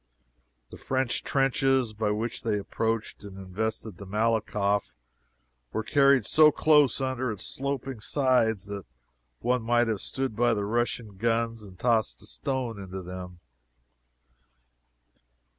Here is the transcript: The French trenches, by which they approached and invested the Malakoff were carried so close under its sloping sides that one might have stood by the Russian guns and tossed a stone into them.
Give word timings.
The 0.71 0.77
French 0.77 1.23
trenches, 1.23 1.93
by 1.93 2.09
which 2.09 2.41
they 2.41 2.57
approached 2.57 3.23
and 3.23 3.37
invested 3.37 3.97
the 3.99 4.07
Malakoff 4.07 4.95
were 5.71 5.83
carried 5.83 6.25
so 6.25 6.51
close 6.51 6.99
under 6.99 7.31
its 7.31 7.45
sloping 7.45 7.99
sides 8.01 8.65
that 8.65 8.87
one 9.41 9.61
might 9.61 9.87
have 9.87 10.01
stood 10.01 10.35
by 10.35 10.55
the 10.55 10.65
Russian 10.65 11.17
guns 11.17 11.61
and 11.63 11.77
tossed 11.77 12.19
a 12.23 12.25
stone 12.25 12.79
into 12.81 13.03
them. 13.03 13.41